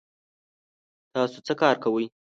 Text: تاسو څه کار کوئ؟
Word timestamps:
تاسو 1.13 1.37
څه 1.47 1.53
کار 1.61 1.75
کوئ؟ 1.83 2.05